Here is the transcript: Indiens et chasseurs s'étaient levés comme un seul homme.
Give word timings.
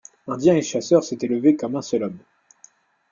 Indiens 0.25 0.55
et 0.57 0.63
chasseurs 0.63 1.03
s'étaient 1.03 1.27
levés 1.27 1.55
comme 1.55 1.75
un 1.75 1.83
seul 1.83 2.01
homme. 2.01 2.17